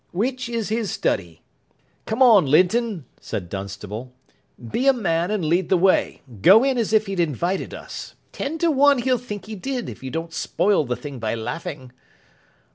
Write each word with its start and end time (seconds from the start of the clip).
"Which 0.11 0.49
is 0.49 0.69
his 0.69 0.89
study?" 0.89 1.43
"Come 2.07 2.23
on, 2.23 2.47
Linton," 2.47 3.05
said 3.19 3.49
Dunstable. 3.49 4.11
"Be 4.59 4.87
a 4.87 4.93
man, 4.93 5.29
and 5.29 5.45
lead 5.45 5.69
the 5.69 5.77
way. 5.77 6.23
Go 6.41 6.63
in 6.63 6.79
as 6.79 6.91
if 6.91 7.05
he'd 7.05 7.19
invited 7.19 7.71
us. 7.71 8.15
Ten 8.31 8.57
to 8.57 8.71
one 8.71 8.97
he'll 8.97 9.19
think 9.19 9.45
he 9.45 9.53
did, 9.53 9.87
if 9.89 10.01
you 10.01 10.09
don't 10.09 10.33
spoil 10.33 10.85
the 10.85 10.95
thing 10.95 11.19
by 11.19 11.35
laughing." 11.35 11.91